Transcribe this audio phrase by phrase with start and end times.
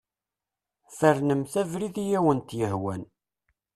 [0.97, 3.03] Fernemt abrid i awent-yehwan.